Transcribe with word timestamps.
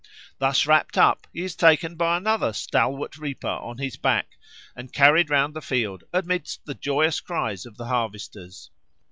Thus 0.39 0.65
wrapt 0.65 0.97
up 0.97 1.27
he 1.31 1.43
is 1.43 1.55
taken 1.55 1.95
by 1.95 2.17
another 2.17 2.53
stalwart 2.53 3.19
reaper 3.19 3.45
on 3.47 3.77
his 3.77 3.97
back, 3.97 4.29
and 4.75 4.91
carried 4.91 5.29
round 5.29 5.53
the 5.53 5.61
field 5.61 6.05
amidst 6.11 6.65
the 6.65 6.73
joyous 6.73 7.19
cries 7.19 7.67
of 7.67 7.77
the 7.77 7.85
harvesters. 7.85 8.71